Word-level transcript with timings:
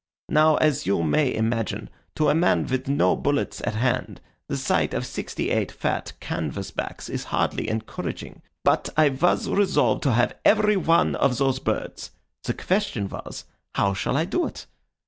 Now, 0.29 0.55
as 0.55 0.87
you 0.87 1.03
may 1.03 1.31
imagine, 1.31 1.87
to 2.15 2.29
a 2.29 2.33
man 2.33 2.65
with 2.65 2.87
no 2.87 3.15
bullets 3.15 3.61
at 3.63 3.75
hand, 3.75 4.19
the 4.47 4.57
sight 4.57 4.95
of 4.95 5.05
sixty 5.05 5.51
eight 5.51 5.71
fat 5.71 6.13
canvas 6.19 6.71
backs 6.71 7.07
is 7.07 7.25
hardly 7.25 7.69
encouraging, 7.69 8.41
but 8.65 8.89
I 8.97 9.09
was 9.09 9.47
resolved 9.47 10.01
to 10.01 10.13
have 10.13 10.35
every 10.43 10.75
one 10.75 11.13
of 11.17 11.37
those 11.37 11.59
birds; 11.59 12.09
the 12.45 12.55
question 12.55 13.09
was, 13.09 13.45
how 13.75 13.93
shall 13.93 14.17
I 14.17 14.25
do 14.25 14.47
it? 14.47 14.65